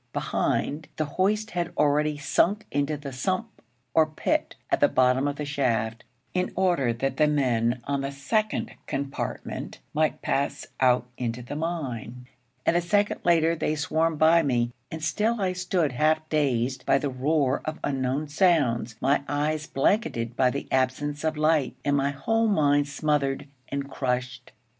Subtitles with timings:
[0.13, 3.61] Behind, the hoist had already sunk into the 'sump'
[3.93, 8.11] or pit, at the bottom of the shaft, in order that the men on the
[8.11, 12.25] second compartment might pass out into the mine;
[12.65, 16.97] and a second later they swarmed by me and still I stood, half dazed by
[16.97, 22.09] the roar of unknown sounds, my eyes blanketed by the absence of light, and my
[22.09, 24.51] whole mind smothered and crushed.